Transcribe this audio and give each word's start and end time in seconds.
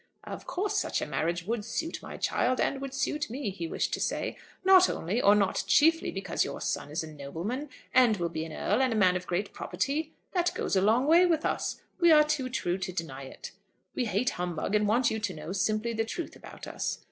"Of 0.23 0.47
course 0.47 0.75
such 0.79 0.99
a 0.99 1.05
marriage 1.05 1.45
would 1.45 1.63
suit 1.63 2.01
my 2.01 2.17
child, 2.17 2.59
and 2.59 2.81
would 2.81 2.91
suit 2.95 3.29
me," 3.29 3.51
he 3.51 3.67
wished 3.67 3.93
to 3.93 3.99
say; 3.99 4.35
"not 4.65 4.89
only, 4.89 5.21
or 5.21 5.35
not 5.35 5.63
chiefly, 5.67 6.09
because 6.09 6.43
your 6.43 6.59
son 6.59 6.89
is 6.89 7.03
a 7.03 7.13
nobleman, 7.13 7.69
and 7.93 8.17
will 8.17 8.27
be 8.29 8.43
an 8.43 8.51
earl 8.51 8.81
and 8.81 8.91
a 8.91 8.95
man 8.95 9.15
of 9.15 9.27
great 9.27 9.53
property. 9.53 10.11
That 10.33 10.55
goes 10.55 10.75
a 10.75 10.81
long 10.81 11.05
way 11.05 11.27
with 11.27 11.45
us. 11.45 11.81
We 11.99 12.11
are 12.11 12.23
too 12.23 12.49
true 12.49 12.79
to 12.79 12.91
deny 12.91 13.25
it. 13.25 13.51
We 13.93 14.05
hate 14.05 14.31
humbug, 14.31 14.73
and 14.73 14.87
want 14.87 15.11
you 15.11 15.19
to 15.19 15.35
know 15.35 15.51
simply 15.51 15.93
the 15.93 16.03
truth 16.03 16.35
about 16.35 16.65
us. 16.65 16.97